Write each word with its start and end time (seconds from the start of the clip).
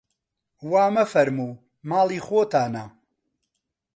وا 0.71 0.85
مەفەرموو 0.95 1.51
ماڵی 1.89 2.19
خۆتانە 2.27 2.85